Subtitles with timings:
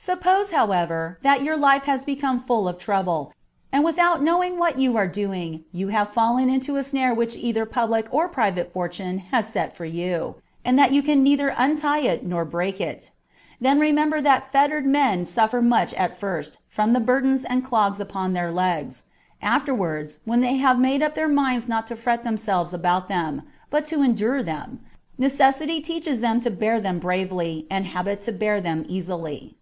[0.00, 3.32] Suppose, however, that your life has become full of trouble,
[3.72, 7.34] and that without knowing what you were doing you have fallen into some snare which
[7.36, 11.48] either public or pri vate Fortune has set for you, and that you can neither
[11.48, 13.10] untie it nor break it:
[13.60, 18.34] then remember that fettered men suffer much at first from the burdens and clogs upon
[18.34, 19.02] their legs:
[19.42, 23.84] afterwards, when they have made up their minds not to fret themselves about them, but
[23.84, 24.78] to endure them,
[25.18, 29.56] necessity teaches them to bear them bravely, and habit to bear them easily.